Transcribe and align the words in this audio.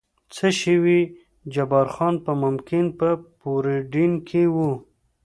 څه 0.35 0.47
شوي 0.61 0.77
وي، 0.83 1.01
جبار 1.53 1.87
خان 1.95 2.13
به 2.23 2.33
ممکن 2.43 2.85
په 2.99 3.09
پورډینون 3.39 4.11
کې 4.27 4.43
و. 4.53 4.57